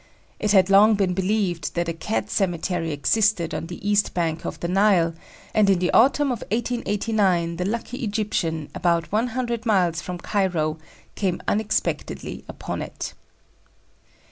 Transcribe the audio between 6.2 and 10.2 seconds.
of 1889 the lucky Egyptian, about 100 miles from